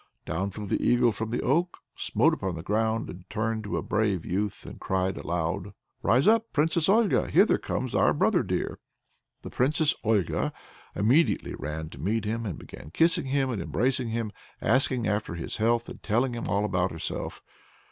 Down 0.25 0.49
flew 0.49 0.65
the 0.65 0.83
eagle 0.83 1.11
from 1.11 1.29
the 1.29 1.43
oak, 1.43 1.77
smote 1.95 2.33
upon 2.33 2.55
the 2.55 2.63
ground, 2.63 3.23
turned 3.29 3.63
into 3.67 3.77
a 3.77 3.83
brave 3.83 4.25
youth, 4.25 4.65
and 4.65 4.79
cried 4.79 5.15
aloud: 5.15 5.73
"Rise 6.01 6.27
up, 6.27 6.51
Princess 6.53 6.89
Olga! 6.89 7.27
Hither 7.29 7.59
comes 7.59 7.93
our 7.93 8.11
brother 8.11 8.41
dear!" 8.41 8.79
The 9.43 9.51
Princess 9.51 9.93
Olga 10.03 10.53
immediately 10.95 11.53
ran 11.53 11.89
to 11.89 12.01
meet 12.01 12.25
him, 12.25 12.47
and 12.47 12.57
began 12.57 12.89
kissing 12.91 13.25
him 13.25 13.51
and 13.51 13.61
embracing 13.61 14.09
him, 14.09 14.31
asking 14.59 15.05
after 15.07 15.35
his 15.35 15.57
health 15.57 15.87
and 15.87 16.01
telling 16.01 16.33
him 16.33 16.47
all 16.47 16.65
about 16.65 16.89
herself. 16.89 17.43